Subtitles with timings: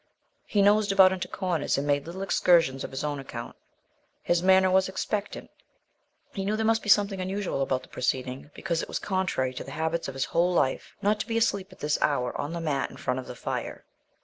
[0.47, 3.55] He nosed about into corners and made little excursions on his own account.
[4.23, 5.51] His manner was expectant.
[6.33, 9.63] He knew there must be something unusual about the proceeding, because it was contrary to
[9.63, 12.59] the habits of his whole life not to be asleep at this hour on the
[12.59, 13.85] mat in front of the fire.